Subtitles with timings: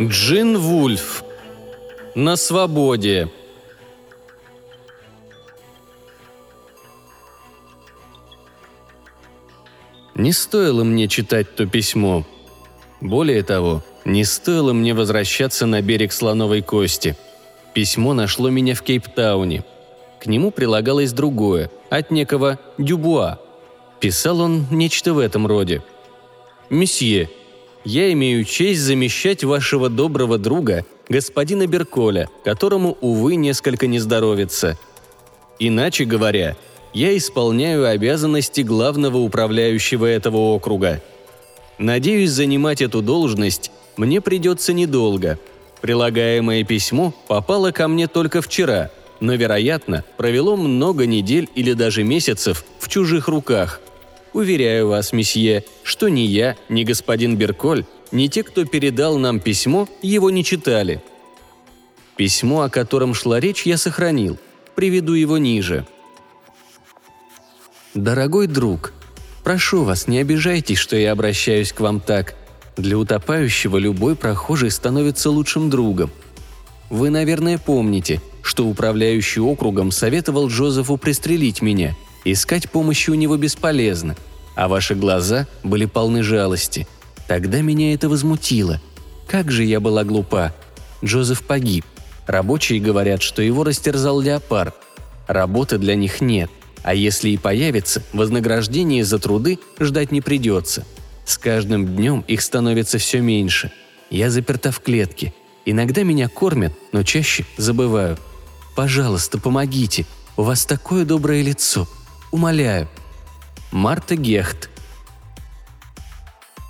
[0.00, 1.24] Джин Вульф.
[2.14, 3.28] На свободе.
[10.14, 12.24] Не стоило мне читать то письмо.
[13.02, 17.14] Более того, не стоило мне возвращаться на берег Слоновой Кости.
[17.74, 19.64] Письмо нашло меня в Кейптауне.
[20.18, 23.38] К нему прилагалось другое, от некого Дюбуа.
[24.00, 25.82] Писал он нечто в этом роде.
[26.70, 27.28] «Месье,
[27.84, 34.78] я имею честь замещать вашего доброго друга, господина Берколя, которому, увы, несколько не здоровится.
[35.58, 36.56] Иначе говоря,
[36.92, 41.02] я исполняю обязанности главного управляющего этого округа.
[41.78, 45.38] Надеюсь, занимать эту должность мне придется недолго.
[45.80, 52.64] Прилагаемое письмо попало ко мне только вчера, но, вероятно, провело много недель или даже месяцев
[52.78, 53.80] в чужих руках.
[54.32, 59.88] Уверяю вас, месье, что ни я, ни господин Берколь, ни те, кто передал нам письмо,
[60.02, 61.02] его не читали.
[62.16, 64.38] Письмо, о котором шла речь, я сохранил.
[64.74, 65.86] Приведу его ниже–
[67.94, 68.92] «Дорогой друг,
[69.42, 72.36] прошу вас, не обижайтесь, что я обращаюсь к вам так.
[72.76, 76.12] Для утопающего любой прохожий становится лучшим другом.
[76.88, 81.96] Вы, наверное, помните, что управляющий округом советовал Джозефу пристрелить меня.
[82.24, 84.16] Искать помощи у него бесполезно,
[84.54, 86.86] а ваши глаза были полны жалости.
[87.26, 88.80] Тогда меня это возмутило.
[89.26, 90.52] Как же я была глупа.
[91.04, 91.84] Джозеф погиб.
[92.26, 94.74] Рабочие говорят, что его растерзал леопард.
[95.26, 96.50] Работы для них нет.
[96.82, 100.84] А если и появится, вознаграждение за труды ждать не придется.
[101.24, 103.70] С каждым днем их становится все меньше.
[104.10, 105.32] Я заперта в клетке.
[105.64, 108.18] Иногда меня кормят, но чаще забываю.
[108.74, 110.06] Пожалуйста, помогите.
[110.36, 111.86] У вас такое доброе лицо.
[112.30, 112.88] Умоляю.
[113.70, 114.70] Марта Гехт.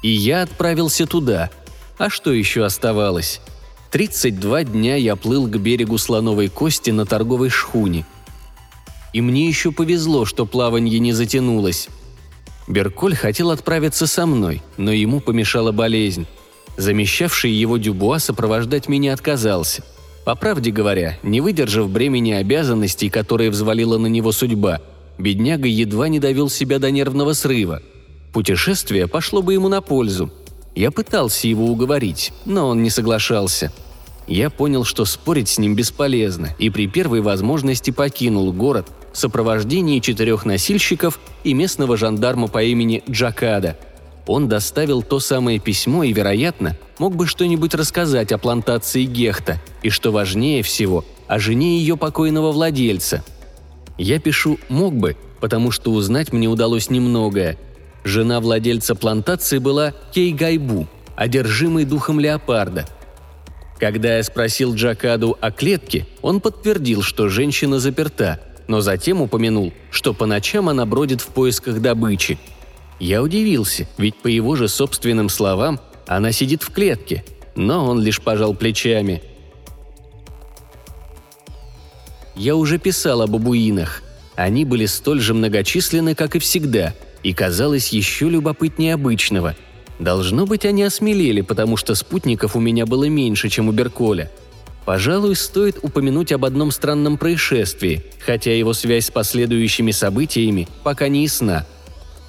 [0.03, 1.50] И я отправился туда.
[1.98, 3.41] А что еще оставалось?
[3.91, 8.06] 32 дня я плыл к берегу Слоновой Кости на торговой шхуне–
[9.12, 11.88] и мне еще повезло, что плаванье не затянулось.
[12.69, 16.27] Берколь хотел отправиться со мной, но ему помешала болезнь.
[16.77, 19.82] Замещавший его Дюбуа сопровождать меня отказался.
[20.25, 24.81] По правде говоря, не выдержав бремени обязанностей, которые взвалила на него судьба,
[25.23, 27.83] бедняга едва не довел себя до нервного срыва.
[28.33, 30.31] Путешествие пошло бы ему на пользу.
[30.75, 33.73] Я пытался его уговорить, но он не соглашался–
[34.31, 39.99] я понял, что спорить с ним бесполезно, и при первой возможности покинул город в сопровождении
[39.99, 43.77] четырех носильщиков и местного жандарма по имени Джакада.
[44.29, 49.91] Он доставил то самое письмо и, вероятно, мог бы что-нибудь рассказать о плантации Гехта и,
[49.91, 53.25] что важнее всего, о жене ее покойного владельца.
[54.00, 57.56] Я пишу «мог бы», потому что узнать мне удалось немногое.
[58.03, 62.87] Жена владельца плантации была Кей Гайбу, одержимый духом леопарда–
[63.81, 70.12] когда я спросил Джакаду о клетке, он подтвердил, что женщина заперта, но затем упомянул, что
[70.12, 72.39] по ночам она бродит в поисках добычи.
[72.99, 77.25] Я удивился, ведь по его же собственным словам она сидит в клетке,
[77.56, 79.22] но он лишь пожал плечами.
[82.41, 84.03] Я уже писал о бабуинах.
[84.34, 89.55] Они были столь же многочисленны, как и всегда, и казалось еще любопытнее обычного–
[90.01, 94.31] Должно быть, они осмелели, потому что спутников у меня было меньше, чем у Берколя.
[94.87, 101.25] Пожалуй, стоит упомянуть об одном странном происшествии, хотя его связь с последующими событиями пока не
[101.25, 101.67] ясна.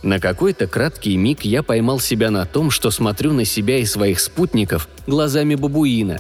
[0.03, 4.19] На какой-то краткий миг я поймал себя на том, что смотрю на себя и своих
[4.19, 6.19] спутников глазами бабуина.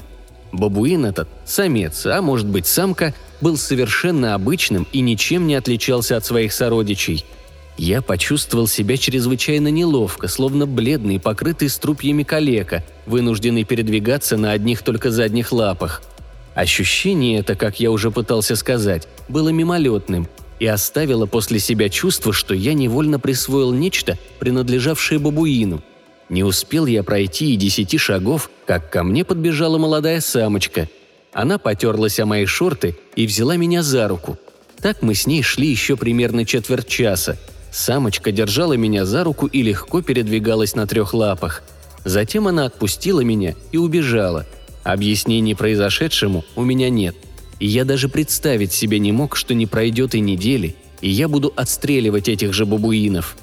[0.53, 6.25] Бабуин этот, самец, а может быть самка, был совершенно обычным и ничем не отличался от
[6.25, 7.25] своих сородичей–
[7.77, 15.09] я почувствовал себя чрезвычайно неловко, словно бледный, покрытый струпьями калека, вынужденный передвигаться на одних только
[15.09, 16.03] задних лапах.
[16.53, 20.27] Ощущение это, как я уже пытался сказать, было мимолетным
[20.59, 25.81] и оставило после себя чувство, что я невольно присвоил нечто, принадлежавшее бабуину.
[26.29, 30.87] Не успел я пройти и десяти шагов, как ко мне подбежала молодая самочка.
[31.33, 34.37] Она потерлась о мои шорты и взяла меня за руку.
[34.81, 37.37] Так мы с ней шли еще примерно четверть часа–
[37.71, 41.63] Самочка держала меня за руку и легко передвигалась на трех лапах.
[42.03, 44.45] Затем она отпустила меня и убежала.
[44.83, 47.15] Объяснений произошедшему у меня нет.
[47.59, 51.53] И я даже представить себе не мог, что не пройдет и недели, и я буду
[51.55, 53.37] отстреливать этих же бабуинов.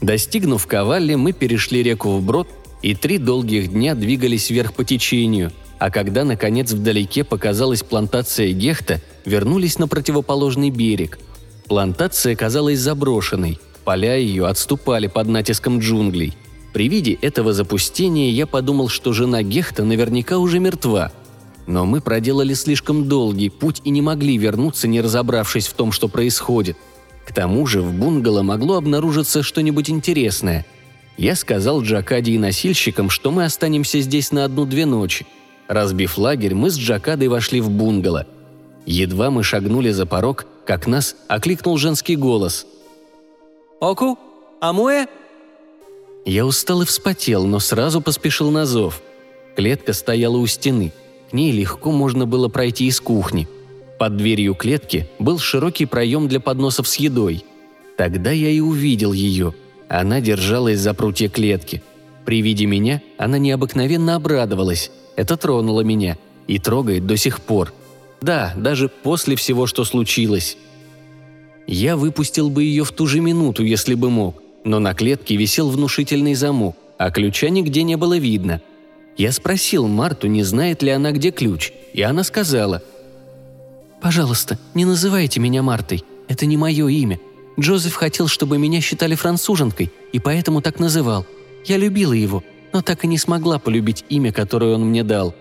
[0.00, 2.48] Достигнув Кавалли, мы перешли реку вброд
[2.82, 9.00] и три долгих дня двигались вверх по течению, а когда, наконец, вдалеке показалась плантация Гехта,
[9.24, 11.18] вернулись на противоположный берег.
[11.66, 16.34] Плантация казалась заброшенной, поля ее отступали под натиском джунглей.
[16.72, 21.12] При виде этого запустения я подумал, что жена Гехта наверняка уже мертва.
[21.66, 26.08] Но мы проделали слишком долгий путь и не могли вернуться, не разобравшись в том, что
[26.08, 26.76] происходит.
[27.26, 30.64] К тому же в бунгало могло обнаружиться что-нибудь интересное.
[31.18, 35.26] Я сказал Джакаде и носильщикам, что мы останемся здесь на одну-две ночи.
[35.66, 38.26] Разбив лагерь, мы с Джакадой вошли в бунгало.
[38.86, 42.66] Едва мы шагнули за порог, как нас окликнул женский голос.
[43.80, 44.16] «Оку?
[44.60, 45.06] Амуэ?»
[46.24, 49.02] Я устал и вспотел, но сразу поспешил на зов.
[49.56, 50.92] Клетка стояла у стены.
[51.30, 53.48] К ней легко можно было пройти из кухни.
[53.98, 57.44] Под дверью клетки был широкий проем для подносов с едой.
[57.96, 59.52] Тогда я и увидел ее.
[59.88, 61.82] Она держалась за прутья клетки.
[62.24, 64.90] При виде меня она необыкновенно обрадовалась.
[65.16, 66.18] Это тронуло меня.
[66.46, 67.72] И трогает до сих пор.
[68.20, 70.56] Да, даже после всего, что случилось.
[71.66, 75.70] Я выпустил бы ее в ту же минуту, если бы мог но на клетке висел
[75.70, 78.60] внушительный замок, а ключа нигде не было видно.
[79.16, 82.82] Я спросил Марту, не знает ли она, где ключ, и она сказала.
[84.00, 87.18] «Пожалуйста, не называйте меня Мартой, это не мое имя.
[87.58, 91.26] Джозеф хотел, чтобы меня считали француженкой, и поэтому так называл.
[91.64, 95.34] Я любила его, но так и не смогла полюбить имя, которое он мне дал.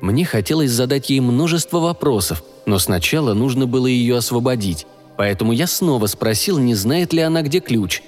[0.00, 4.86] Мне хотелось задать ей множество вопросов, но сначала нужно было ее освободить.
[5.16, 8.02] Поэтому я снова спросил, не знает ли она, где ключ.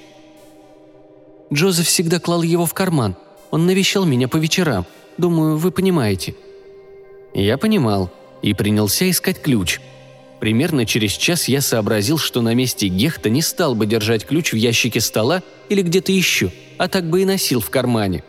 [1.53, 3.15] Джозеф всегда клал его в карман.
[3.53, 4.87] Он навещал меня по вечерам.
[5.19, 6.35] Думаю, вы понимаете».
[7.33, 8.11] Я понимал
[8.43, 9.81] и принялся искать ключ.
[10.45, 14.57] Примерно через час я сообразил, что на месте Гехта не стал бы держать ключ в
[14.57, 18.23] ящике стола или где-то еще, а так бы и носил в кармане.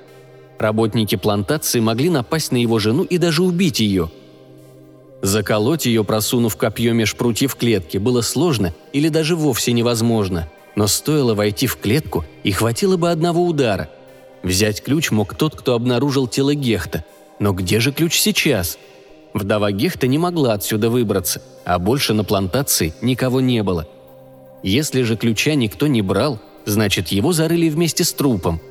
[0.57, 4.09] Работники плантации могли напасть на его жену и даже убить ее–
[5.21, 10.49] Заколоть ее, просунув копье меж прутьев клетки, было сложно или даже вовсе невозможно.
[10.77, 13.89] Но стоило войти в клетку, и хватило бы одного удара.
[14.41, 17.03] Взять ключ мог тот, кто обнаружил тело Гехта.
[17.39, 18.77] Но где же ключ сейчас?
[19.35, 23.85] Вдова Гехта не могла отсюда выбраться, а больше на плантации никого не было.
[24.63, 28.61] Если же ключа никто не брал, значит его зарыли вместе с трупом.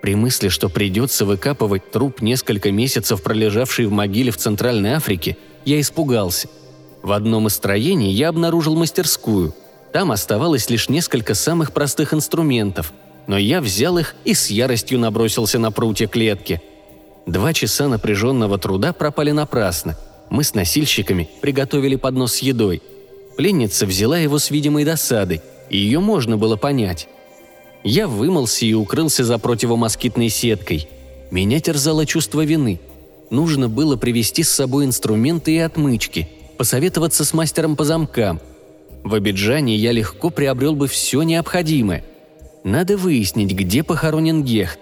[0.00, 5.36] При мысли, что придется выкапывать труп несколько месяцев пролежавший в могиле в Центральной Африке,
[5.66, 6.48] я испугался.
[7.02, 9.54] В одном из строений я обнаружил мастерскую.
[9.92, 12.94] Там оставалось лишь несколько самых простых инструментов,
[13.26, 16.62] но я взял их и с яростью набросился на прутья клетки.
[17.26, 19.94] Два часа напряженного труда пропали напрасно.
[20.30, 22.82] Мы с носильщиками приготовили поднос с едой.
[23.36, 25.40] Пленница взяла его с видимой досадой,
[25.70, 27.08] и ее можно было понять.
[27.84, 30.88] Я вымылся и укрылся за противомоскитной сеткой.
[31.30, 32.80] Меня терзало чувство вины–
[33.30, 38.40] Нужно было привезти с собой инструменты и отмычки, посоветоваться с мастером по замкам.
[39.02, 42.04] В Абиджане я легко приобрел бы все необходимое.
[42.64, 44.78] Надо выяснить, где похоронен Гехт.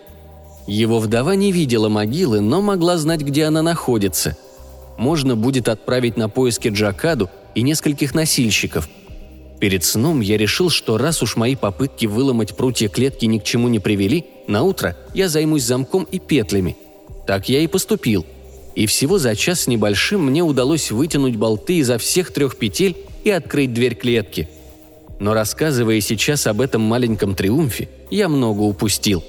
[0.67, 4.37] Его вдова не видела могилы, но могла знать, где она находится.
[4.97, 8.89] Можно будет отправить на поиски Джакаду и нескольких носильщиков.
[9.61, 13.69] Перед сном я решил, что раз уж мои попытки выломать прутья клетки ни к чему
[13.69, 16.77] не привели, на утро я займусь замком и петлями.
[17.27, 18.27] Так я и поступил–
[18.75, 23.31] и всего за час с небольшим мне удалось вытянуть болты изо всех трех петель и
[23.31, 24.49] открыть дверь клетки.
[25.21, 29.23] Но рассказывая сейчас об этом маленьком триумфе, я много упустил.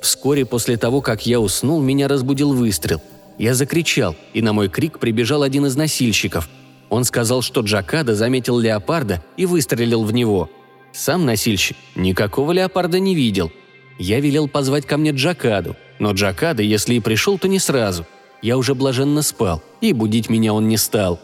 [0.00, 3.00] Вскоре после того, как я уснул, меня разбудил выстрел.
[3.38, 6.48] Я закричал, и на мой крик прибежал один из носильщиков.
[6.90, 10.50] Он сказал, что Джакада заметил леопарда и выстрелил в него.
[10.92, 13.50] Сам носильщик никакого леопарда не видел.
[13.98, 18.06] Я велел позвать ко мне Джакаду, но Джакада, если и пришел, то не сразу–
[18.42, 21.20] я уже блаженно спал, и будить меня он не стал.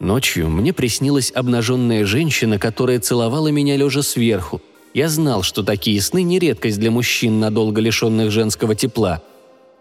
[0.00, 4.60] Ночью мне приснилась обнаженная женщина, которая целовала меня лежа сверху.
[4.94, 9.22] Я знал, что такие сны не редкость для мужчин, надолго лишенных женского тепла.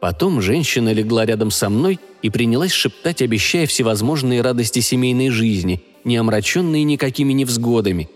[0.01, 6.17] Потом женщина легла рядом со мной и принялась шептать, обещая всевозможные радости семейной жизни, не
[6.17, 8.09] омраченные никакими невзгодами.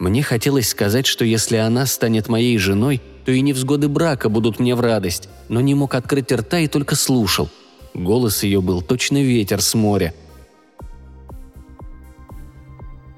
[0.00, 4.74] Мне хотелось сказать, что если она станет моей женой, то и невзгоды брака будут мне
[4.74, 7.48] в радость, но не мог открыть рта и только слушал–
[7.96, 10.12] Голос ее был точно ветер с моря.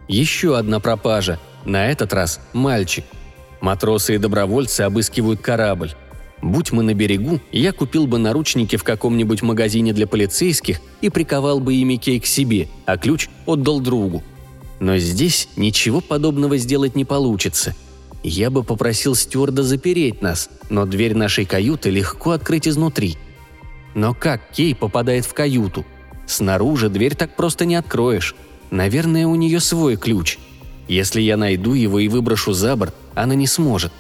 [0.07, 1.41] Еще одна пропажа.
[1.65, 3.05] На этот раз мальчик.
[3.61, 5.95] Матросы и добровольцы обыскивают корабль.
[6.43, 11.61] Будь мы на берегу, я купил бы наручники в каком-нибудь магазине для полицейских и приковал
[11.61, 14.23] бы ими Кей к себе, а ключ отдал другу.
[14.79, 17.75] Но здесь ничего подобного сделать не получится.
[18.23, 23.17] Я бы попросил стюарда запереть нас, но дверь нашей каюты легко открыть изнутри–
[23.99, 25.85] но как Кей попадает в каюту?
[26.25, 28.37] Снаружи дверь так просто не откроешь.
[28.71, 30.39] Наверное, у нее свой ключ.
[30.87, 33.93] Если я найду его и выброшу за борт, она не сможет.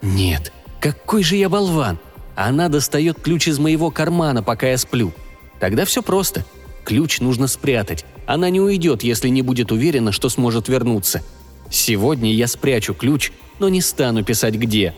[0.00, 2.00] Нет, Какой же я болван!
[2.34, 5.12] Она достает ключ из моего кармана, пока я сплю.
[5.60, 6.44] Тогда все просто.
[6.84, 8.04] Ключ нужно спрятать.
[8.26, 11.22] Она не уйдет, если не будет уверена, что сможет вернуться.
[11.70, 14.92] Сегодня я спрячу ключ, но не стану писать где.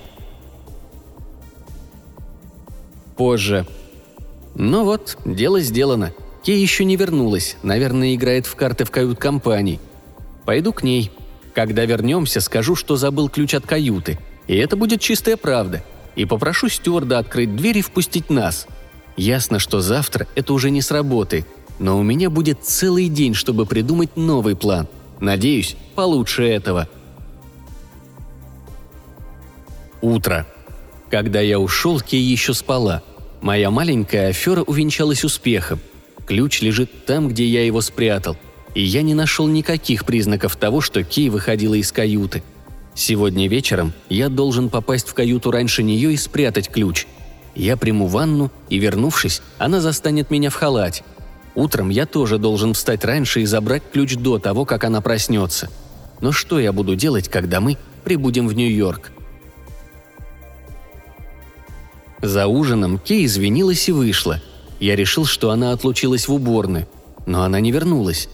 [3.18, 3.66] Позже.
[4.54, 6.14] Ну вот, дело сделано.
[6.42, 9.80] Кей еще не вернулась, наверное, играет в карты в кают-компании.
[10.46, 11.10] Пойду к ней.
[11.54, 14.18] Когда вернемся, скажу, что забыл ключ от каюты.
[14.46, 15.82] И это будет чистая правда.
[16.16, 18.66] И попрошу стюарда открыть дверь и впустить нас.
[19.16, 21.46] Ясно, что завтра это уже не сработает,
[21.78, 24.88] но у меня будет целый день, чтобы придумать новый план.
[25.20, 26.88] Надеюсь, получше этого.
[30.00, 30.46] Утро.
[31.10, 33.02] Когда я ушел, Кей еще спала.
[33.40, 35.80] Моя маленькая афера увенчалась успехом.
[36.26, 38.36] Ключ лежит там, где я его спрятал.
[38.74, 42.42] И я не нашел никаких признаков того, что Кей выходила из каюты.
[42.94, 47.06] Сегодня вечером я должен попасть в каюту раньше нее и спрятать ключ.
[47.54, 51.04] Я приму ванну, и, вернувшись, она застанет меня в халате.
[51.54, 55.70] Утром я тоже должен встать раньше и забрать ключ до того, как она проснется.
[56.20, 59.12] Но что я буду делать, когда мы прибудем в Нью-Йорк?
[62.22, 64.40] За ужином Кей извинилась и вышла.
[64.80, 66.88] Я решил, что она отлучилась в уборную.
[67.26, 68.28] Но она не вернулась.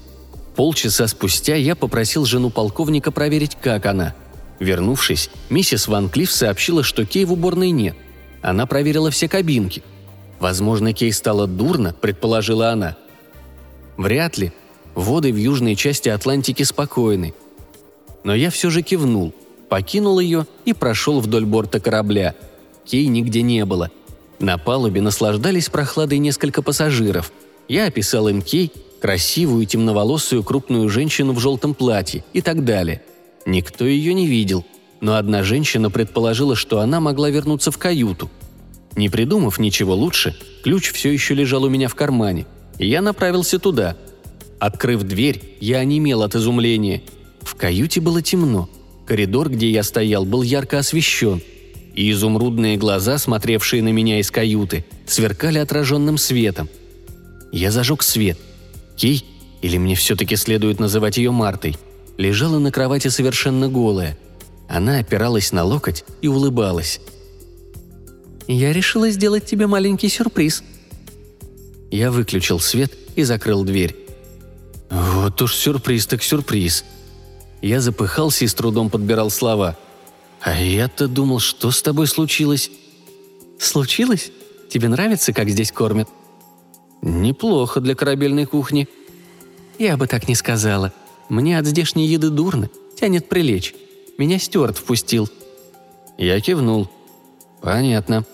[0.55, 4.14] Полчаса спустя я попросил жену полковника проверить, как она.
[4.61, 7.97] Вернувшись, миссис Ван Клифф сообщила, что Кей в уборной нет.
[8.43, 9.83] Она проверила все кабинки.
[10.38, 12.97] Возможно, Кей стало дурно, предположила она.
[13.97, 14.52] Вряд ли.
[14.95, 17.33] Воды в южной части Атлантики спокойны.
[18.23, 19.33] Но я все же кивнул,
[19.69, 22.35] покинул ее и прошел вдоль борта корабля.
[22.85, 23.90] Кей нигде не было.
[24.40, 27.33] На палубе наслаждались прохладой несколько пассажиров.
[27.69, 33.02] Я описал им Кей, красивую темноволосую крупную женщину в желтом платье и так далее.
[33.47, 34.64] Никто ее не видел,
[35.00, 38.30] но одна женщина предположила, что она могла вернуться в каюту.
[38.97, 42.47] Не придумав ничего лучше, ключ все еще лежал у меня в кармане–
[42.80, 43.94] и я направился туда.
[44.59, 47.02] Открыв дверь, я онемел от изумления.
[47.42, 48.70] В каюте было темно.
[49.06, 51.42] Коридор, где я стоял, был ярко освещен.
[51.94, 56.70] И изумрудные глаза, смотревшие на меня из каюты, сверкали отраженным светом.
[57.52, 58.38] Я зажег свет.
[58.97, 59.26] Кей,
[59.61, 61.76] или мне все-таки следует называть ее Мартой,
[62.21, 64.19] лежала на кровати совершенно голая.
[64.69, 67.00] Она опиралась на локоть и улыбалась.
[68.47, 70.62] «Я решила сделать тебе маленький сюрприз»,
[71.91, 73.97] я выключил свет и закрыл дверь.
[74.91, 76.85] Вот уж сюрприз так сюрприз.
[77.62, 79.77] Я запыхался и с трудом подбирал слова.
[80.41, 82.71] А я-то думал, что с тобой случилось?
[83.59, 84.31] Случилось?
[84.69, 86.09] Тебе нравится, как здесь кормят?
[87.03, 88.89] Неплохо для корабельной кухни.
[89.79, 90.93] Я бы так не сказала.
[91.30, 92.68] Мне от здешней еды дурно,
[92.99, 93.75] тянет прилечь.
[94.18, 95.30] Меня Стюарт впустил.
[96.18, 96.90] Я кивнул.
[97.62, 98.26] Понятно.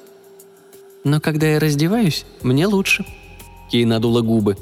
[1.04, 3.04] Но когда я раздеваюсь, мне лучше.
[3.70, 4.56] Кей надула губы.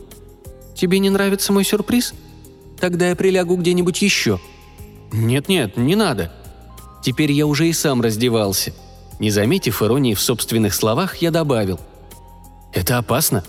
[0.74, 2.14] «Тебе не нравится мой сюрприз?
[2.80, 4.40] Тогда я прилягу где-нибудь еще».
[5.12, 6.32] «Нет-нет, не надо».
[7.02, 8.72] Теперь я уже и сам раздевался.
[9.20, 11.78] Не заметив иронии в собственных словах, я добавил.
[12.72, 13.44] «Это опасно?»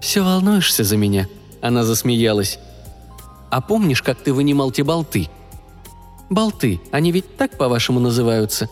[0.00, 1.28] «Все волнуешься за меня?»
[1.60, 2.58] Она засмеялась.
[3.50, 5.28] «А помнишь, как ты вынимал те болты?»
[6.30, 8.68] «Болты, они ведь так, по-вашему, называются?»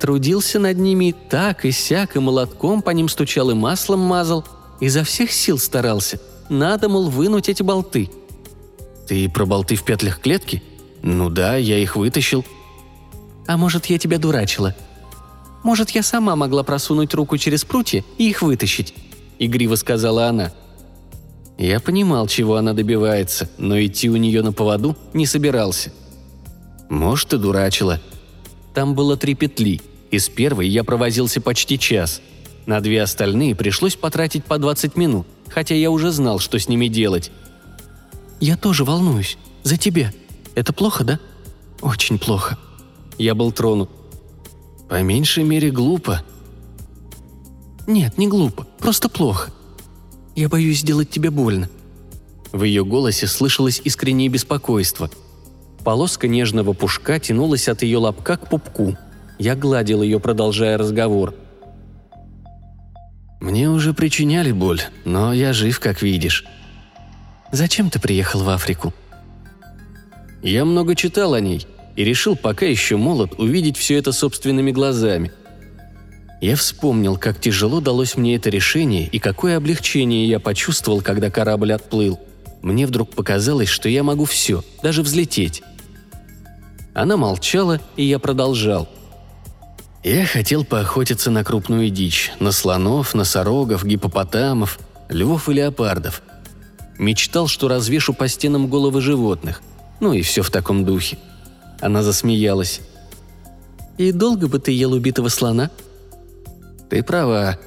[0.00, 4.44] Трудился над ними так и сяк, и молотком по ним стучал, и маслом мазал–
[4.80, 6.20] Изо всех сил старался.
[6.48, 8.10] Надо, мол, вынуть эти болты.
[9.06, 10.62] Ты про болты в петлях клетки?
[11.02, 12.44] Ну да, я их вытащил.
[13.46, 14.74] А может, я тебя дурачила?
[15.64, 18.94] Может, я сама могла просунуть руку через прутья и их вытащить?
[19.38, 20.52] Игриво сказала она.
[21.58, 25.92] Я понимал, чего она добивается, но идти у нее на поводу не собирался.
[26.88, 28.00] Может, и дурачила.
[28.74, 29.80] Там было три петли.
[30.10, 32.22] Из первой я провозился почти час–
[32.68, 36.88] на две остальные пришлось потратить по 20 минут, хотя я уже знал, что с ними
[36.88, 37.32] делать.
[38.40, 39.38] «Я тоже волнуюсь.
[39.62, 40.12] За тебя.
[40.54, 41.18] Это плохо, да?»
[41.80, 42.58] «Очень плохо».
[43.16, 43.88] Я был тронут.
[44.86, 46.22] «По меньшей мере глупо».
[47.86, 48.66] «Нет, не глупо.
[48.78, 49.50] Просто плохо.
[50.38, 51.68] Я боюсь сделать тебе больно».
[52.52, 55.10] В ее голосе слышалось искреннее беспокойство.
[55.84, 58.96] Полоска нежного пушка тянулась от ее лобка к пупку.
[59.38, 61.34] Я гладил ее, продолжая разговор–
[63.40, 66.44] «Мне уже причиняли боль, но я жив, как видишь».
[67.52, 68.92] «Зачем ты приехал в Африку?»
[70.42, 71.66] Я много читал о ней
[71.96, 75.32] и решил, пока еще молод, увидеть все это собственными глазами.
[76.40, 81.72] Я вспомнил, как тяжело далось мне это решение и какое облегчение я почувствовал, когда корабль
[81.72, 82.20] отплыл.
[82.62, 85.62] Мне вдруг показалось, что я могу все, даже взлететь.
[86.94, 88.88] Она молчала, и я продолжал.
[90.04, 94.78] Я хотел поохотиться на крупную дичь, на слонов, носорогов, гипопотамов,
[95.08, 96.22] львов и леопардов.
[96.98, 99.60] Мечтал, что развешу по стенам головы животных.
[100.00, 101.18] Ну и все в таком духе.
[101.80, 102.80] Она засмеялась.
[103.98, 105.70] «И долго бы ты ел убитого слона?»
[106.88, 107.58] «Ты права.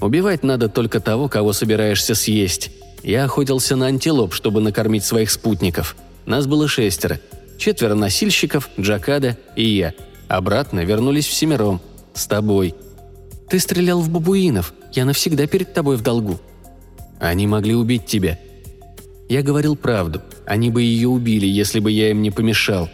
[0.00, 2.70] Убивать надо только того, кого собираешься съесть.
[3.02, 5.96] Я охотился на антилоп, чтобы накормить своих спутников.
[6.26, 7.20] Нас было шестеро.
[7.58, 9.94] Четверо носильщиков, Джакада и я–
[10.28, 11.80] Обратно вернулись всемиром.
[12.14, 12.74] С тобой.
[13.48, 14.72] Ты стрелял в бабуинов.
[14.92, 16.40] Я навсегда перед тобой в долгу.
[17.20, 18.38] Они могли убить тебя.
[19.28, 20.22] Я говорил правду.
[20.46, 22.88] Они бы ее убили, если бы я им не помешал.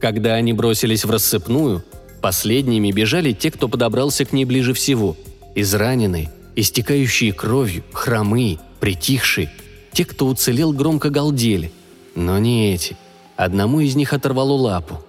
[0.00, 1.84] Когда они бросились в рассыпную,
[2.20, 5.16] последними бежали те, кто подобрался к ней ближе всего.
[5.54, 9.50] Израненные, истекающие кровью, хромые, притихшие.
[9.92, 11.72] Те, кто уцелел, громко галдели.
[12.14, 12.96] Но не эти.
[13.36, 15.04] Одному из них оторвало лапу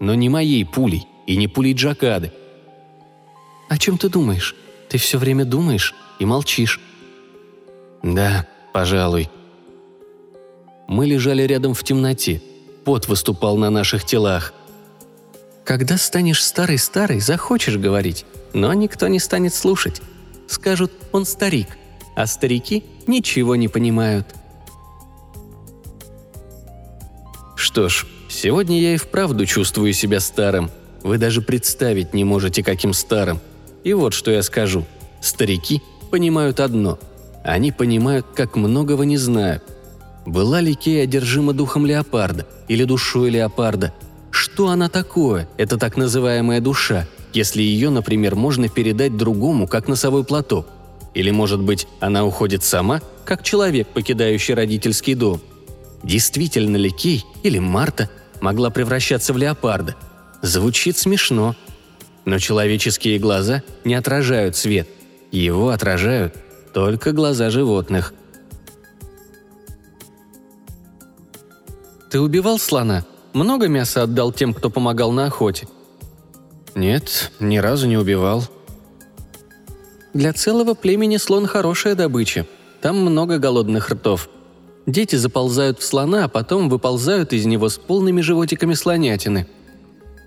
[0.00, 2.32] но не моей пулей и не пулей Джакады.
[3.68, 4.56] «О чем ты думаешь?
[4.88, 6.80] Ты все время думаешь и молчишь».
[8.02, 9.30] «Да, пожалуй».
[10.88, 12.42] Мы лежали рядом в темноте.
[12.84, 14.52] Пот выступал на наших телах.
[15.70, 20.02] «Когда станешь старый-старый, захочешь говорить, но никто не станет слушать.
[20.48, 21.68] Скажут, он старик,
[22.16, 24.26] а старики ничего не понимают».
[27.56, 30.70] Что ж, Сегодня я и вправду чувствую себя старым.
[31.02, 33.40] Вы даже представить не можете, каким старым.
[33.82, 34.86] И вот что я скажу.
[35.20, 36.98] Старики понимают одно.
[37.44, 39.64] Они понимают, как многого не знают.
[40.26, 43.92] Была ли Кей одержима духом леопарда или душой леопарда?
[44.60, 50.22] Что она такое, эта так называемая душа, если ее, например, можно передать другому, как носовой
[50.22, 50.66] платок?
[51.14, 55.40] Или, может быть, она уходит сама, как человек, покидающий родительский дом?
[56.02, 58.10] Действительно ли Кей или Марта
[58.42, 59.96] могла превращаться в леопарда.
[60.42, 61.56] Звучит смешно.
[62.26, 64.90] Но человеческие глаза не отражают свет.
[65.32, 66.34] Его отражают
[66.74, 68.12] только глаза животных.
[72.10, 73.06] «Ты убивал слона?
[73.32, 75.68] Много мяса отдал тем, кто помогал на охоте?»
[76.74, 78.44] «Нет, ни разу не убивал».
[80.14, 82.46] «Для целого племени слон хорошая добыча.
[82.80, 84.28] Там много голодных ртов»,
[84.86, 89.46] Дети заползают в слона, а потом выползают из него с полными животиками слонятины.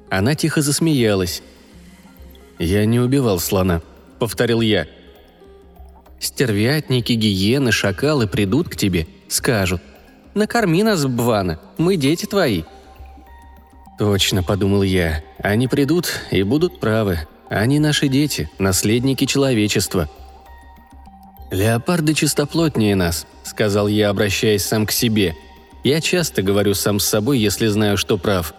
[0.10, 1.42] Она тихо засмеялась.
[2.60, 3.82] «Я не убивал слона»,—
[4.20, 4.88] повторил я.
[6.20, 9.82] «Стервятники, гиены, шакалы придут к тебе, скажут.
[10.34, 12.64] Накорми нас, Бвана, мы дети твои».
[13.98, 15.24] «Точно»,— подумал я.
[15.40, 17.28] «Они придут и будут правы.
[17.50, 20.10] Они наши дети, наследники человечества».
[21.52, 25.36] «Леопарды чистоплотнее нас»,— сказал я, обращаясь сам к себе.
[25.84, 28.56] «Я часто говорю сам с собой, если знаю, что прав.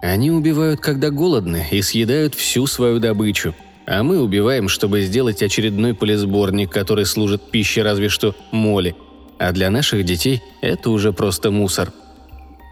[0.00, 3.54] Они убивают, когда голодны, и съедают всю свою добычу.
[3.86, 8.94] А мы убиваем, чтобы сделать очередной полисборник, который служит пищей разве что моли.
[9.38, 11.92] А для наших детей это уже просто мусор».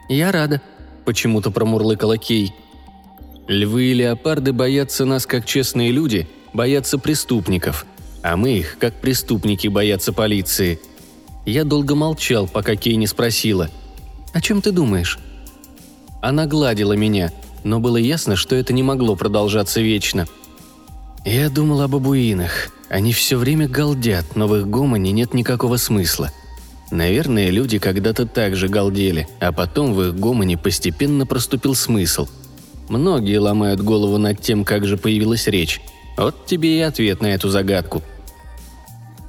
[0.09, 0.61] «Я рада»,—
[1.05, 2.55] почему-то промурлыкала Кей.
[3.47, 7.87] «Львы и леопарды боятся нас, как честные люди, боятся преступников»,
[8.25, 10.81] а мы их, как преступники, боятся полиции.
[11.45, 13.69] Я долго молчал, пока Кей не спросила.
[14.33, 15.19] «О чем ты думаешь?»
[16.23, 17.33] Она гладила меня,
[17.65, 20.27] но было ясно, что это не могло продолжаться вечно.
[21.27, 22.71] Я думал о бабуинах.
[22.89, 26.33] Они все время галдят, но в их гомоне нет никакого смысла.
[26.91, 32.29] Наверное, люди когда-то так же галдели, а потом в их гомоне постепенно проступил смысл.
[32.89, 35.81] Многие ломают голову над тем, как же появилась речь.
[36.17, 38.03] Вот тебе и ответ на эту загадку–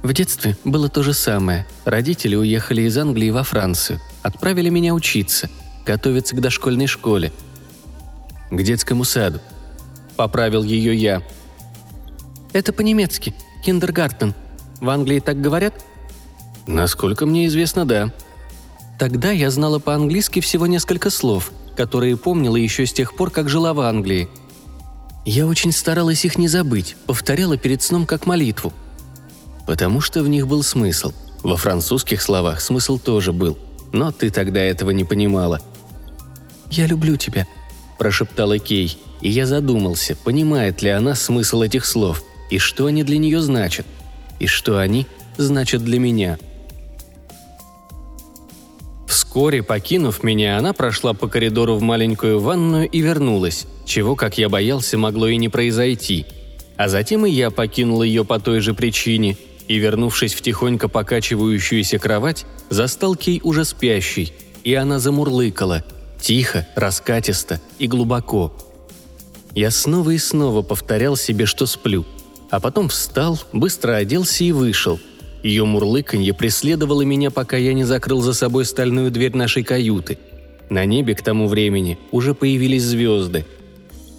[0.06, 1.66] в детстве было то же самое.
[1.84, 5.50] Родители уехали из Англии во Францию, отправили меня учиться,
[5.84, 7.32] готовиться к дошкольной школе.
[8.52, 9.40] К детскому саду.
[10.14, 11.22] Поправил ее я.
[12.52, 13.34] Это по-немецки.
[13.64, 14.32] Kindergarten.
[14.80, 15.74] В Англии так говорят?
[16.66, 18.12] Насколько мне известно, да.
[18.98, 23.74] Тогда я знала по-английски всего несколько слов, которые помнила еще с тех пор, как жила
[23.74, 24.28] в Англии.
[25.24, 28.72] Я очень старалась их не забыть, повторяла перед сном как молитву–
[29.66, 31.12] Потому что в них был смысл.
[31.42, 33.58] Во французских словах смысл тоже был.
[33.92, 35.60] Но ты тогда этого не понимала.
[36.70, 37.46] «Я люблю тебя»,–
[37.98, 43.18] прошептала Кей, и я задумался, понимает ли она смысл этих слов, и что они для
[43.18, 43.86] нее значат,
[44.40, 46.38] и что они значат для меня.
[49.36, 54.48] Вскоре, покинув меня, она прошла по коридору в маленькую ванную и вернулась, чего, как я
[54.48, 56.24] боялся, могло и не произойти.
[56.78, 59.36] А затем и я покинул ее по той же причине–
[59.68, 64.32] и, вернувшись в тихонько покачивающуюся кровать, застал Кей уже спящий,
[64.64, 65.84] и она замурлыкала,
[66.20, 68.54] тихо, раскатисто и глубоко.
[69.54, 72.06] Я снова и снова повторял себе, что сплю.
[72.48, 74.98] А потом встал, быстро оделся и вышел.
[75.46, 80.18] Ее мурлыканье преследовало меня, пока я не закрыл за собой стальную дверь нашей каюты.
[80.70, 83.46] На небе к тому времени уже появились звезды.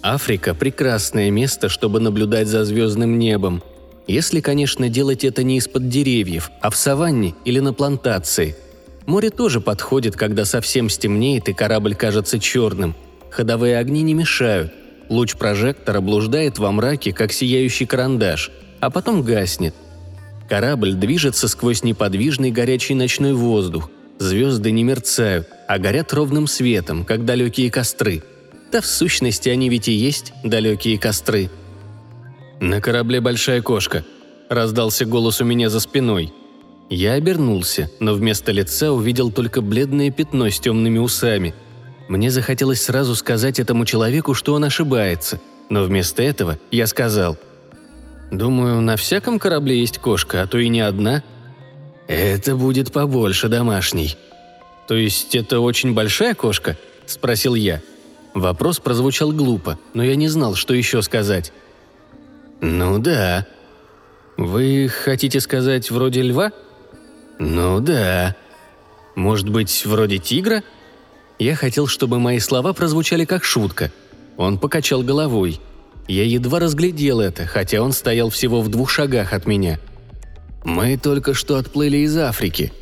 [0.02, 3.62] Африка– прекрасное место, чтобы наблюдать за звездным небом.
[4.06, 8.56] Если, конечно, делать это не из-под деревьев, а в саванне или на плантации.
[9.04, 12.94] Море тоже подходит, когда совсем стемнеет и корабль кажется черным.
[13.28, 14.72] Ходовые огни не мешают.
[15.10, 19.74] Луч прожектора блуждает во мраке, как сияющий карандаш, а потом гаснет.
[20.48, 23.90] Корабль движется сквозь неподвижный горячий ночной воздух.
[24.18, 28.22] Звезды не мерцают, а горят ровным светом, как далекие костры.
[28.72, 31.50] Да в сущности они ведь и есть далекие костры.
[32.60, 34.04] «На корабле большая кошка»,–
[34.48, 36.32] раздался голос у меня за спиной.
[36.90, 41.54] Я обернулся, но вместо лица увидел только бледное пятно с темными усами.
[42.08, 47.36] Мне захотелось сразу сказать этому человеку, что он ошибается, но вместо этого я сказал–
[48.30, 51.22] Думаю, на всяком корабле есть кошка, а то и не одна.
[52.06, 54.16] Это будет побольше домашней.
[54.86, 56.76] То есть это очень большая кошка?
[57.06, 57.80] Спросил я.
[58.34, 61.52] Вопрос прозвучал глупо, но я не знал, что еще сказать.
[62.60, 63.46] Ну да.
[64.36, 66.52] Вы хотите сказать вроде льва?
[67.38, 68.36] Ну да.
[69.14, 70.62] Может быть, вроде тигра?
[71.38, 73.90] Я хотел, чтобы мои слова прозвучали как шутка.
[74.36, 75.60] Он покачал головой–
[76.08, 79.78] я едва разглядел это, хотя он стоял всего в двух шагах от меня.
[80.64, 82.72] «Мы только что отплыли из Африки.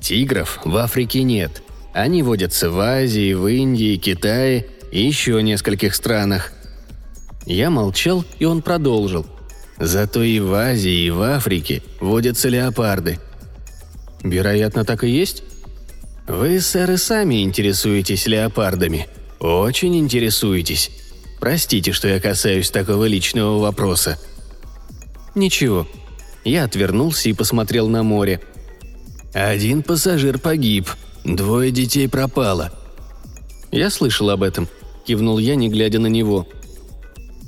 [0.00, 1.62] Тигров в Африке нет.
[1.94, 6.52] Они водятся в Азии, в Индии, Китае и еще нескольких странах».
[7.46, 9.26] Я молчал, и он продолжил.
[9.78, 13.18] «Зато и в Азии, и в Африке водятся леопарды».
[14.22, 15.42] «Вероятно, так и есть?»
[16.26, 19.08] «Вы, сэр, и сами интересуетесь леопардами.
[19.40, 20.90] Очень интересуетесь.
[21.44, 24.18] Простите, что я касаюсь такого личного вопроса».
[25.34, 25.86] «Ничего».
[26.42, 28.40] Я отвернулся и посмотрел на море.
[29.34, 30.88] «Один пассажир погиб,
[31.22, 32.72] двое детей пропало».
[33.70, 34.70] «Я слышал об этом»,–
[35.06, 36.48] кивнул я, не глядя на него.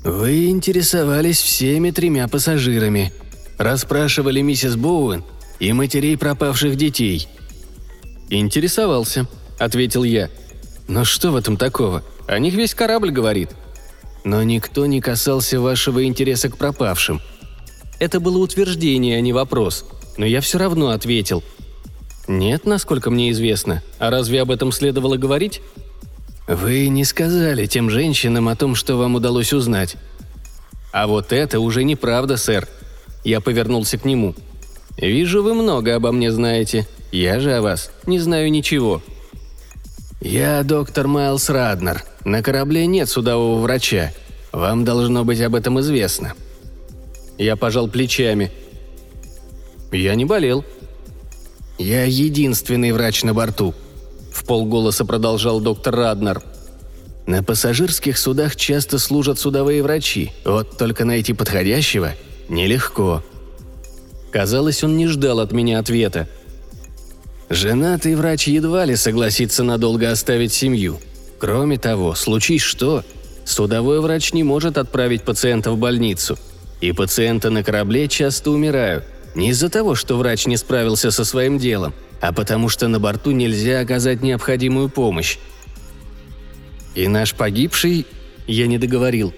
[0.04, 3.14] «Вы интересовались всеми тремя пассажирами.
[3.56, 5.24] Расспрашивали миссис Боуэн
[5.58, 7.28] и матерей пропавших детей».
[8.28, 9.26] «Интересовался»,–
[9.58, 10.28] ответил я.
[10.86, 12.04] «Но что в этом такого?
[12.26, 13.52] О них весь корабль говорит»,–
[14.26, 17.22] но никто не касался вашего интереса к пропавшим.
[18.00, 19.86] Это было утверждение, а не вопрос.
[20.16, 21.44] Но я все равно ответил.
[22.26, 23.84] Нет, насколько мне известно.
[24.00, 25.62] А разве об этом следовало говорить?
[26.48, 29.94] Вы не сказали тем женщинам о том, что вам удалось узнать.
[30.92, 32.66] А вот это уже неправда, сэр.
[33.22, 34.34] Я повернулся к нему.
[34.96, 36.88] Вижу, вы много обо мне знаете.
[37.12, 39.02] Я же о вас не знаю ничего.
[40.20, 44.12] Я доктор Майлз Раднер, на корабле нет судового врача.
[44.52, 46.34] Вам должно быть об этом известно».
[47.38, 48.50] Я пожал плечами.
[49.92, 50.64] «Я не болел».
[51.78, 53.74] «Я единственный врач на борту»,–
[54.32, 56.42] в полголоса продолжал доктор Раднер.
[57.26, 62.14] «На пассажирских судах часто служат судовые врачи, вот только найти подходящего
[62.48, 63.22] нелегко».
[64.32, 66.28] Казалось, он не ждал от меня ответа.
[67.48, 70.98] Женатый врач едва ли согласится надолго оставить семью–
[71.38, 73.04] Кроме того, случись что,
[73.44, 76.38] судовой врач не может отправить пациента в больницу.
[76.80, 79.04] И пациенты на корабле часто умирают.
[79.34, 83.32] Не из-за того, что врач не справился со своим делом, а потому что на борту
[83.32, 85.38] нельзя оказать необходимую помощь.
[86.94, 88.06] И наш погибший...
[88.46, 89.34] Я не договорил.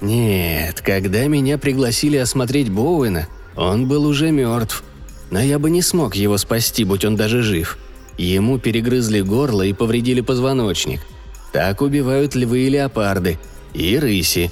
[0.00, 4.82] Нет, когда меня пригласили осмотреть Боуэна, он был уже мертв.
[5.30, 7.78] Но я бы не смог его спасти, будь он даже жив.
[8.18, 11.00] Ему перегрызли горло и повредили позвоночник–
[11.52, 13.38] так убивают львы и леопарды.
[13.72, 14.50] И рыси.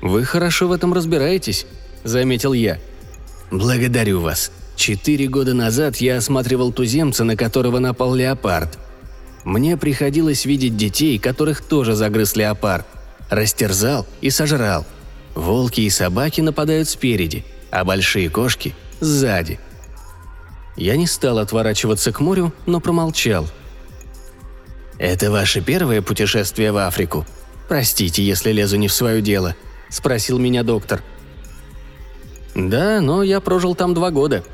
[0.00, 1.66] «Вы хорошо в этом разбираетесь»,—
[2.04, 2.78] заметил я.
[3.50, 4.50] «Благодарю вас.
[4.76, 8.78] Четыре года назад я осматривал туземца, на которого напал леопард.
[9.44, 12.86] Мне приходилось видеть детей, которых тоже загрыз леопард.
[13.30, 14.84] Растерзал и сожрал.
[15.34, 19.58] Волки и собаки нападают спереди, а большие кошки– сзади.
[20.76, 23.46] Я не стал отворачиваться к морю, но промолчал–
[25.02, 27.26] «Это ваше первое путешествие в Африку?
[27.68, 29.56] Простите, если лезу не в свое дело»,–
[29.88, 31.02] спросил меня доктор.
[32.54, 34.44] «Да, но я прожил там два года».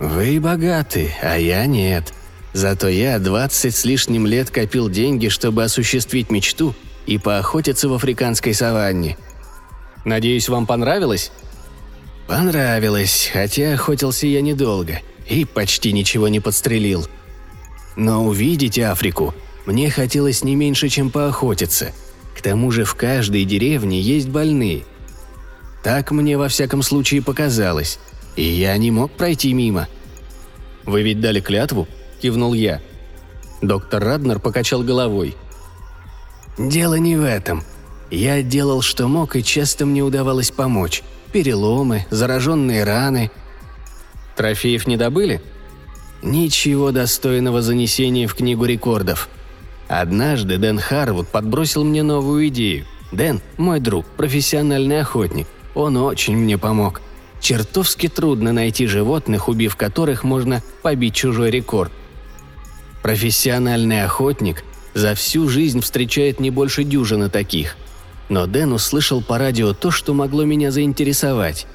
[0.00, 2.14] «Вы богаты, а я нет.
[2.54, 6.74] Зато я двадцать с лишним лет копил деньги, чтобы осуществить мечту
[7.04, 9.18] и поохотиться в африканской саванне».
[10.06, 11.32] «Надеюсь, вам понравилось?»
[12.26, 17.06] «Понравилось, хотя охотился я недолго и почти ничего не подстрелил»,–
[17.96, 19.34] но увидеть Африку
[19.66, 21.92] мне хотелось не меньше, чем поохотиться.
[22.36, 24.82] К тому же в каждой деревне есть больные.
[25.82, 27.98] Так мне во всяком случае показалось,
[28.36, 29.88] и я не мог пройти мимо.
[30.84, 31.86] «Вы ведь дали клятву?»–
[32.20, 32.82] кивнул я.
[33.62, 35.36] Доктор Раднер покачал головой.
[36.58, 37.62] «Дело не в этом.
[38.10, 41.02] Я делал, что мог, и часто мне удавалось помочь.
[41.34, 43.28] Переломы, зараженные раны.
[44.36, 45.42] Трофеев не добыли?
[46.22, 49.28] Ничего достойного занесения в книгу рекордов.
[49.88, 52.86] Однажды Дэн Харвуд подбросил мне новую идею.
[53.10, 55.48] Дэн– мой друг, профессиональный охотник.
[55.74, 57.00] Он очень мне помог.
[57.40, 61.90] Чертовски трудно найти животных, убив которых можно побить чужой рекорд.
[63.02, 64.62] Профессиональный охотник
[64.94, 67.76] за всю жизнь встречает не больше дюжины таких.
[68.28, 71.66] Но Дэн услышал по радио то, что могло меня заинтересовать.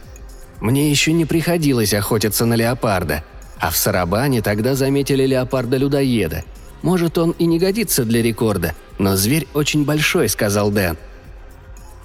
[0.59, 3.23] Мне еще не приходилось охотиться на леопарда,
[3.59, 6.43] а в Сарабане тогда заметили леопарда-людоеда.
[6.81, 10.97] Может, он и не годится для рекорда, но зверь очень большой, сказал Дэн.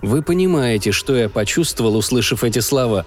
[0.02, 3.06] Вы понимаете, что я почувствовал, услышав эти слова.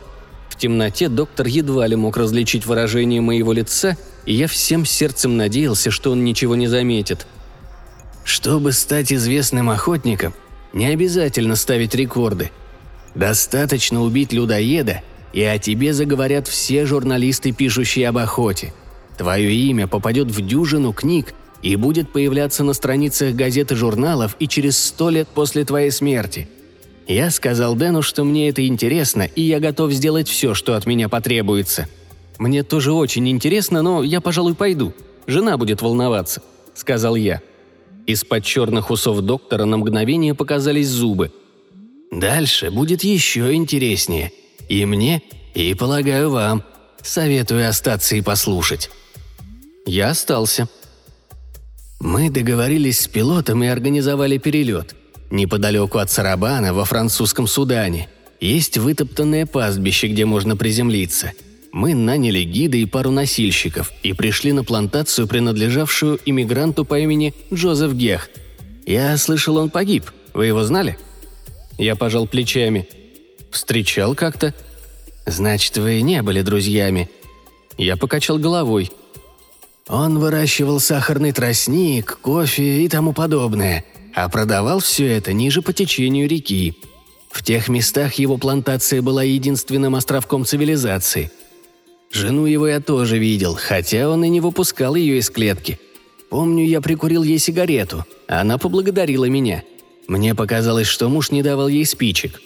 [0.49, 3.95] В темноте доктор едва ли мог различить выражение моего лица,
[4.25, 7.27] и я всем сердцем надеялся, что он ничего не заметит.
[8.23, 10.33] Чтобы стать известным охотником,
[10.77, 12.51] не обязательно ставить рекорды.
[13.15, 15.01] Достаточно убить людоеда
[15.33, 18.73] и о тебе заговорят все журналисты, пишущие об охоте.
[19.17, 24.47] Твое имя попадет в дюжину книг и будет появляться на страницах газет и журналов и
[24.47, 26.47] через сто лет после твоей смерти.
[27.07, 31.09] Я сказал Дэну, что мне это интересно, и я готов сделать все, что от меня
[31.09, 31.87] потребуется.
[32.37, 34.93] Мне тоже очень интересно, но я, пожалуй, пойду.
[35.25, 36.43] Жена будет волноваться»,—
[36.75, 37.41] сказал я.
[38.07, 41.31] Из-под черных усов доктора на мгновение показались зубы.
[42.11, 44.31] «Дальше будет еще интереснее»,
[44.69, 45.21] и мне,
[45.53, 46.63] и, полагаю, вам.
[47.01, 48.89] Советую остаться и послушать».
[49.85, 50.67] Я остался.
[51.99, 54.95] Мы договорились с пилотом и организовали перелет.
[55.31, 58.09] Неподалеку от Сарабана, во французском Судане,
[58.41, 61.31] есть вытоптанное пастбище, где можно приземлиться.
[61.77, 67.93] Мы наняли гида и пару носильщиков и пришли на плантацию, принадлежавшую иммигранту по имени Джозеф
[67.93, 68.31] Гех.
[68.87, 70.11] Я слышал, он погиб.
[70.33, 70.97] Вы его знали?
[71.77, 72.89] Я пожал плечами.
[73.51, 74.55] Встречал как-то?»
[75.27, 77.11] «Значит, вы не были друзьями?»
[77.77, 78.91] Я покачал головой.
[79.87, 83.85] «Он выращивал сахарный тростник, кофе и тому подобное,
[84.15, 86.75] а продавал все это ниже по течению реки.
[87.29, 91.29] В тех местах его плантация была единственным островком цивилизации.
[92.11, 95.79] Жену его я тоже видел, хотя он и не выпускал ее из клетки.
[96.29, 99.63] Помню, я прикурил ей сигарету, а она поблагодарила меня.
[100.07, 102.41] Мне показалось, что муж не давал ей спичек.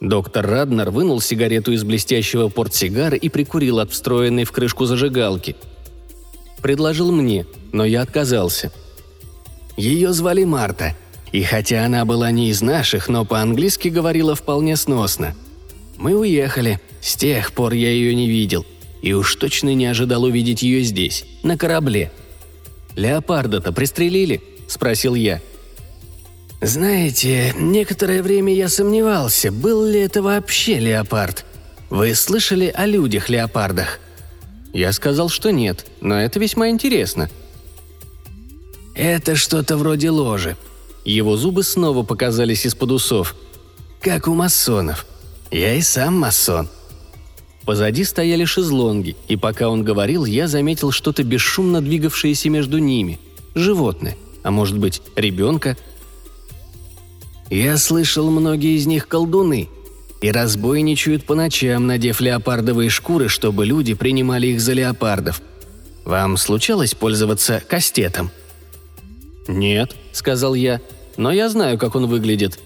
[0.00, 5.56] Доктор Раднер вынул сигарету из блестящего портсигара и прикурил от встроенной в крышку зажигалки.
[6.62, 8.72] Предложил мне, но я отказался.
[9.76, 10.96] Ее звали Марта,
[11.32, 15.34] и хотя она была не из наших, но по-английски говорила вполне сносно.
[15.98, 18.64] Мы уехали, с тех пор я ее не видел,
[19.02, 22.10] и уж точно не ожидал увидеть ее здесь, на корабле.
[22.96, 25.42] «Леопарда-то пристрелили?»– спросил я–
[26.60, 31.44] «Знаете, некоторое время я сомневался, был ли это вообще леопард.
[31.88, 34.00] Вы слышали о людях-леопардах?»
[34.72, 37.30] Я сказал, что нет, но это весьма интересно.
[38.94, 40.56] «Это что-то вроде ложи».
[41.04, 43.36] Его зубы снова показались из-под усов.
[44.00, 45.06] «Как у масонов.
[45.50, 46.68] Я и сам масон».
[47.64, 53.18] Позади стояли шезлонги, и пока он говорил, я заметил что-то бесшумно двигавшееся между ними.
[53.54, 55.76] Животное, а может быть, ребенка–
[57.50, 59.68] я слышал, многие из них колдуны
[60.20, 65.40] и разбойничают по ночам, надев леопардовые шкуры, чтобы люди принимали их за леопардов.
[66.04, 68.30] Вам случалось пользоваться кастетом?»
[69.46, 70.80] «Нет»,— сказал я,—
[71.16, 72.58] «но я знаю, как он выглядит».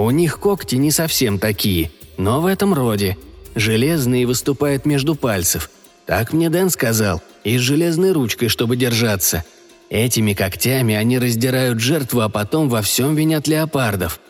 [0.00, 3.18] «У них когти не совсем такие, но в этом роде.
[3.54, 5.70] Железные выступают между пальцев.
[6.06, 9.44] Так мне Дэн сказал, и с железной ручкой, чтобы держаться.
[9.90, 14.20] Этими когтями они раздирают жертву, а потом во всем винят леопардов.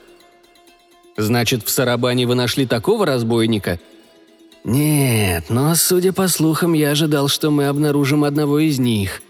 [1.16, 3.78] Значит, в Сарабане вы нашли такого разбойника?
[4.64, 9.22] Нет, но, судя по слухам, я ожидал, что мы обнаружим одного из них.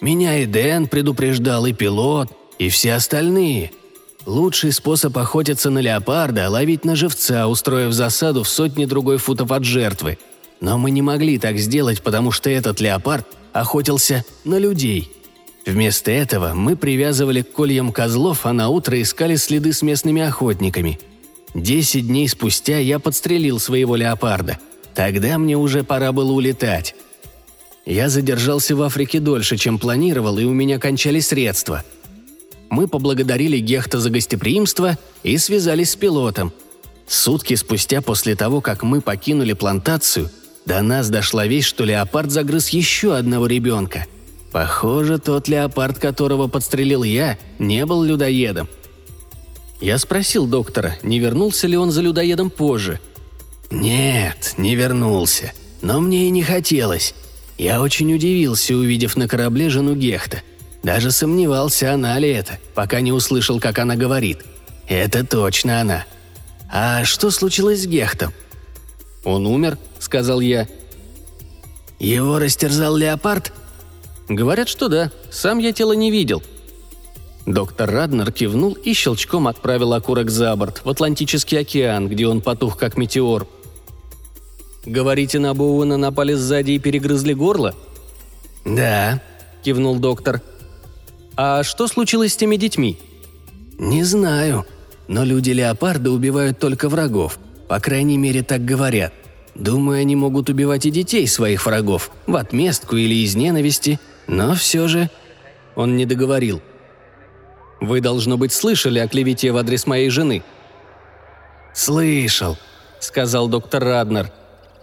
[0.00, 3.70] Меня и Дэн предупреждал, и пилот, и все остальные.
[4.30, 9.64] Лучший способ охотиться на леопарда– ловить на живца, устроив засаду в сотни другой футов от
[9.64, 10.18] жертвы.
[10.60, 15.10] Но мы не могли так сделать, потому что этот леопард– охотился на людей.
[15.66, 21.00] Вместо этого мы привязывали к кольям козлов, а на утро искали следы с местными охотниками.
[21.52, 24.60] Десять дней спустя я подстрелил своего леопарда.
[24.94, 26.94] Тогда мне уже пора было улетать.
[27.84, 31.82] Я задержался в Африке дольше, чем планировал, и у меня кончались средства.
[32.70, 36.52] Мы поблагодарили Гехта за гостеприимство и связались с пилотом.
[37.06, 40.30] Сутки спустя после того, как мы покинули плантацию,
[40.64, 44.06] до нас дошла весть, что леопард загрыз еще одного ребенка.
[44.52, 48.68] Похоже, тот леопард, которого подстрелил я, не был людоедом.
[49.80, 53.00] Я спросил доктора, не вернулся ли он за людоедом позже.
[53.70, 55.52] «Нет, не вернулся.
[55.80, 57.14] Но мне и не хотелось.
[57.56, 60.42] Я очень удивился, увидев на корабле жену Гехта.
[60.82, 64.44] Даже сомневался, она ли это, пока не услышал, как она говорит.
[64.88, 66.04] Это точно она.
[66.72, 68.32] А что случилось с Гехтом?
[69.24, 70.66] «Он умер»,— сказал я.
[71.98, 73.52] «Его растерзал леопард?»
[74.28, 75.10] «Говорят, что да.
[75.30, 76.42] Сам я тело не видел».
[77.46, 82.78] Доктор Раднер кивнул и щелчком отправил окурок за борт, в Атлантический океан, где он потух
[82.78, 83.46] как метеор.
[84.86, 87.74] «Говорите, на Боуэна напали сзади и перегрызли горло?»
[88.64, 89.20] «Да»,—
[89.64, 90.40] кивнул доктор.
[91.42, 92.98] «А что случилось с теми детьми?»
[93.78, 94.66] «Не знаю.
[95.08, 97.38] Но люди-леопарды убивают только врагов.
[97.66, 99.14] По крайней мере, так говорят.
[99.54, 104.86] Думаю, они могут убивать и детей своих врагов, в отместку или из ненависти, но все
[104.86, 105.08] же...»
[105.76, 106.60] Он не договорил.
[107.80, 110.42] «Вы, должно быть, слышали о клевете в адрес моей жены?»
[111.72, 112.58] «Слышал»,—
[113.00, 114.30] сказал доктор Раднер.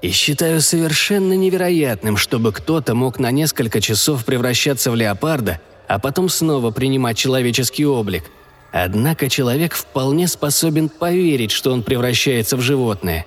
[0.01, 6.29] «И считаю совершенно невероятным, чтобы кто-то мог на несколько часов превращаться в леопарда а потом
[6.29, 8.23] снова принимать человеческий облик.
[8.71, 13.25] Однако человек вполне способен поверить, что он превращается в животное.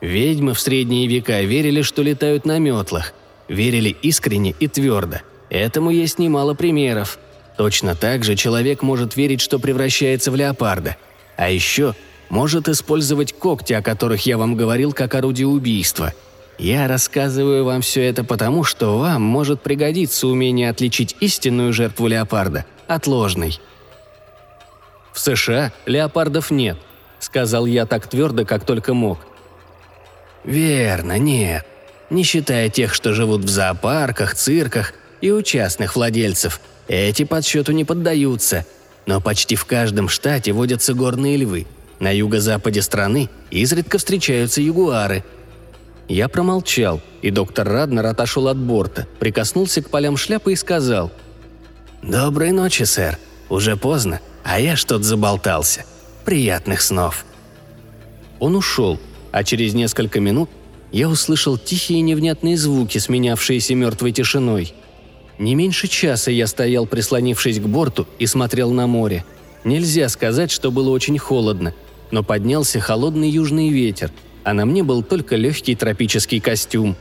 [0.00, 3.12] Ведьмы в средние века верили, что летают на метлах.
[3.48, 5.18] Верили искренне и твердо.
[5.48, 7.18] Этому есть немало примеров.
[7.56, 10.96] Точно так же человек может верить, что превращается в леопарда.
[11.36, 11.94] А еще
[12.28, 16.12] может использовать когти, о которых я вам говорил, как орудие убийства–
[16.60, 22.66] я рассказываю вам все это потому, что вам может пригодиться умение отличить истинную жертву леопарда
[22.86, 23.58] от ложной.
[25.14, 26.76] «В США леопардов нет»,—
[27.18, 29.20] сказал я так твердо, как только мог.
[30.44, 31.64] «Верно, нет.
[32.10, 34.92] Не считая тех, что живут в зоопарках, цирках
[35.22, 36.60] и у частных владельцев.
[36.88, 38.66] Эти подсчету не поддаются.
[39.06, 41.66] Но почти в каждом штате водятся горные львы.
[42.00, 45.24] На юго-западе страны изредка встречаются ягуары—
[46.10, 51.12] я промолчал, и доктор Раднер отошел от борта, прикоснулся к полям шляпы и сказал.
[52.02, 53.16] «Доброй ночи, сэр.
[53.48, 55.84] Уже поздно, а я что-то заболтался.
[56.24, 57.24] Приятных снов».
[58.40, 58.98] Он ушел,
[59.30, 60.50] а через несколько минут
[60.90, 64.74] я услышал тихие невнятные звуки, сменявшиеся мертвой тишиной.
[65.38, 69.24] Не меньше часа я стоял, прислонившись к борту, и смотрел на море.
[69.62, 71.72] Нельзя сказать, что было очень холодно,
[72.10, 74.10] но поднялся холодный южный ветер–
[74.44, 76.96] а на мне был только легкий тропический костюм.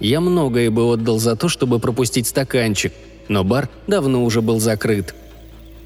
[0.00, 2.92] Я многое бы отдал за то, чтобы пропустить стаканчик,
[3.28, 5.14] но бар давно уже был закрыт.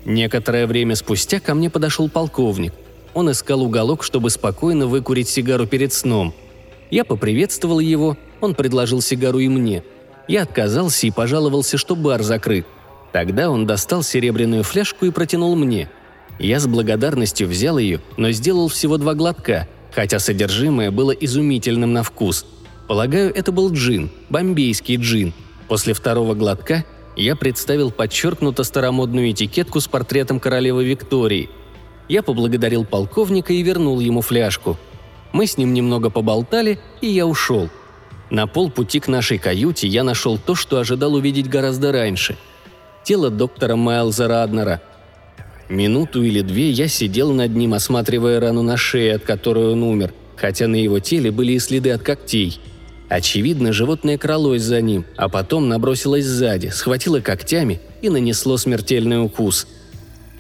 [0.05, 2.73] Некоторое время спустя ко мне подошел полковник.
[3.13, 6.35] Он искал уголок, чтобы спокойно выкурить сигару перед сном.
[6.91, 9.83] Я поприветствовал его, он предложил сигару и мне.
[10.29, 12.67] Я отказался и пожаловался, что бар закрыт.
[13.13, 15.89] Тогда он достал серебряную фляжку и протянул мне.
[16.39, 19.67] Я с благодарностью взял ее, но сделал всего два глотка,
[19.97, 22.45] хотя содержимое было изумительным на вкус.
[22.87, 25.33] Полагаю, это был джин, бомбейский джин.
[25.69, 26.85] После второго глотка
[27.17, 31.49] я представил подчеркнуто старомодную этикетку с портретом королевы Виктории.
[32.11, 34.77] Я поблагодарил полковника и вернул ему фляжку.
[35.33, 37.71] Мы с ним немного поболтали, и я ушел.
[38.29, 42.37] На полпути к нашей каюте я нашел то, что ожидал увидеть гораздо раньше.
[43.03, 44.83] Тело доктора Майлза Раднера–
[45.69, 50.15] Минуту или две я сидел над ним, осматривая рану на шее, от которой он умер,
[50.37, 52.61] хотя на его теле были и следы от когтей.
[53.09, 59.67] Очевидно, животное кралось за ним, а потом набросилось сзади, схватило когтями и нанесло смертельный укус.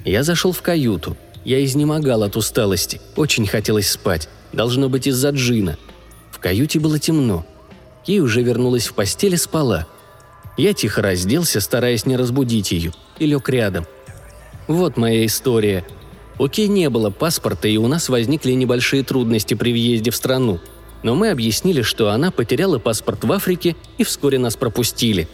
[0.04, 1.16] Я зашел в каюту.
[1.44, 5.76] Я изнемогал от усталости, очень хотелось спать, должно быть из-за джина.
[6.32, 7.46] В каюте было темно.
[8.04, 9.86] Кей уже вернулась в постель и спала.
[10.56, 13.86] Я тихо разделся, стараясь не разбудить ее, и лег рядом–
[14.68, 15.84] вот моя история.
[16.38, 20.60] У Кей не было паспорта, и у нас возникли небольшие трудности при въезде в страну.
[21.02, 25.28] Но мы объяснили, что она потеряла паспорт в Африке и вскоре нас пропустили.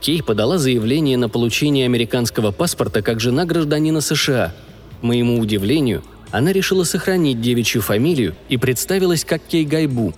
[0.00, 4.54] Кей подала заявление на получение американского паспорта как жена гражданина США.
[5.00, 10.12] К моему удивлению, она решила сохранить девичью фамилию и представилась как Кей Гайбу.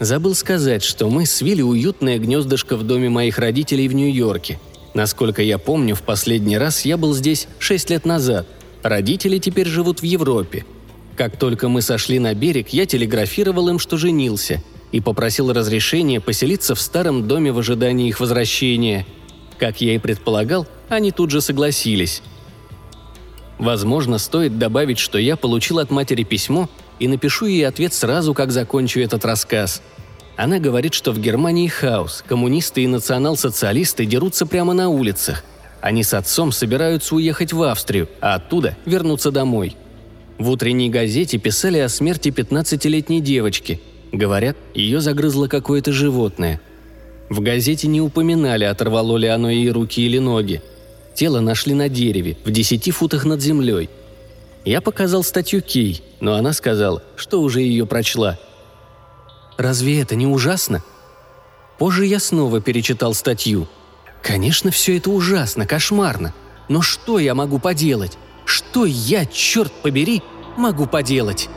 [0.00, 4.58] Забыл сказать, что мы свили уютное гнездышко в доме моих родителей в Нью-Йорке–
[4.98, 8.48] Насколько я помню, в последний раз я был здесь шесть лет назад.
[8.82, 10.64] Родители теперь живут в Европе.
[11.14, 16.74] Как только мы сошли на берег, я телеграфировал им, что женился, и попросил разрешения поселиться
[16.74, 19.06] в старом доме в ожидании их возвращения.
[19.56, 22.20] Как я и предполагал, они тут же согласились.
[23.60, 26.68] Возможно, стоит добавить, что я получил от матери письмо
[26.98, 29.80] и напишу ей ответ сразу, как закончу этот рассказ.
[30.38, 35.42] Она говорит, что в Германии хаос, коммунисты и национал-социалисты дерутся прямо на улицах.
[35.80, 39.76] Они с отцом собираются уехать в Австрию, а оттуда вернуться домой.
[40.38, 43.80] В утренней газете писали о смерти 15-летней девочки.
[44.12, 46.60] Говорят, ее загрызло какое-то животное.
[47.28, 50.62] В газете не упоминали, оторвало ли оно ей руки или ноги.
[51.16, 53.90] Тело нашли на дереве, в десяти футах над землей.
[54.64, 58.38] Я показал статью Кей, но она сказала, что уже ее прочла.
[59.58, 60.84] Разве это не ужасно?
[61.78, 63.66] Позже я снова перечитал статью.
[64.22, 66.32] Конечно, все это ужасно, кошмарно.
[66.68, 68.18] Но что я могу поделать?
[68.44, 70.22] Что я, черт побери,
[70.56, 71.48] могу поделать?